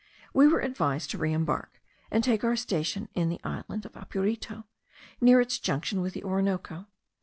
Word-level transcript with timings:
We 0.33 0.47
were 0.47 0.61
advised 0.61 1.11
to 1.11 1.19
re 1.19 1.31
embark, 1.31 1.79
and 2.09 2.23
take 2.23 2.43
our 2.43 2.55
station 2.55 3.07
in 3.13 3.29
the 3.29 3.39
island 3.43 3.85
of 3.85 3.91
Apurito, 3.93 4.63
near 5.21 5.39
its 5.39 5.59
junction 5.59 6.01
with 6.01 6.13
the 6.15 6.23
Orinoco. 6.23 6.87